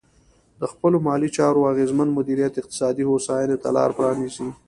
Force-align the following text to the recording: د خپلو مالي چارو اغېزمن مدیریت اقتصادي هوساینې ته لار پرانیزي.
د 0.59 0.61
خپلو 0.71 0.97
مالي 1.07 1.29
چارو 1.37 1.69
اغېزمن 1.71 2.07
مدیریت 2.17 2.53
اقتصادي 2.61 3.03
هوساینې 3.09 3.57
ته 3.63 3.69
لار 3.75 3.89
پرانیزي. 3.97 4.47